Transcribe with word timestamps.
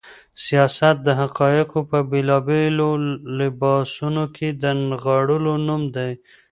سياست 0.45 0.95
د 1.03 1.07
حقايقو 1.21 1.79
په 1.91 1.97
بېلابېلو 2.11 2.89
لباسونو 3.39 4.23
کې 4.35 4.47
د 4.61 4.63
نغاړلو 4.87 5.53
نوم 5.67 5.81
دی. 5.95 6.11